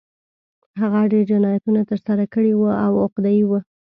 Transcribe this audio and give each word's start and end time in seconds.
هغه 0.81 0.99
ډېر 1.11 1.23
جنایتونه 1.31 1.81
ترسره 1.89 2.25
کړي 2.33 2.53
وو 2.55 2.69
او 2.85 2.91
عقده 3.05 3.29
اي 3.35 3.41
و 3.47 3.51